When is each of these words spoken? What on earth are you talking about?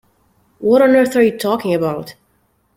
What 0.57 0.81
on 0.81 0.95
earth 0.95 1.15
are 1.15 1.21
you 1.21 1.37
talking 1.37 1.75
about? 1.75 2.15